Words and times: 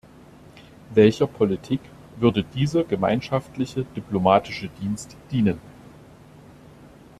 Welcher 0.95 1.27
Politik 1.27 1.79
würde 2.15 2.43
dieser 2.43 2.83
gemeinschaftliche 2.83 3.83
diplomatische 3.95 4.67
Dienst 4.81 5.15
dienen? 5.29 5.59